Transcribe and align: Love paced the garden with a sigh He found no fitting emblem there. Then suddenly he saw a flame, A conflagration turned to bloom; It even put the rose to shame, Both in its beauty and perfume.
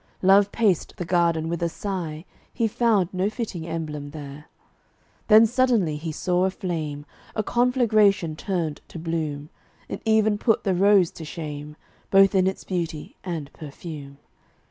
Love 0.23 0.51
paced 0.51 0.95
the 0.97 1.05
garden 1.05 1.47
with 1.47 1.61
a 1.61 1.69
sigh 1.69 2.25
He 2.51 2.67
found 2.67 3.13
no 3.13 3.29
fitting 3.29 3.67
emblem 3.67 4.09
there. 4.09 4.45
Then 5.27 5.45
suddenly 5.45 5.95
he 5.95 6.11
saw 6.11 6.45
a 6.45 6.49
flame, 6.49 7.05
A 7.35 7.43
conflagration 7.43 8.35
turned 8.35 8.81
to 8.87 8.97
bloom; 8.97 9.51
It 9.87 10.01
even 10.03 10.39
put 10.39 10.63
the 10.63 10.73
rose 10.73 11.11
to 11.11 11.23
shame, 11.23 11.75
Both 12.09 12.33
in 12.33 12.47
its 12.47 12.63
beauty 12.63 13.15
and 13.23 13.53
perfume. 13.53 14.17